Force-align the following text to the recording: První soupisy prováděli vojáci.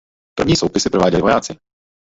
První 0.37 0.55
soupisy 0.55 0.89
prováděli 0.89 1.21
vojáci. 1.21 1.55